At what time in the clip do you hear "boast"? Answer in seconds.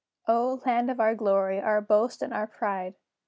1.79-2.23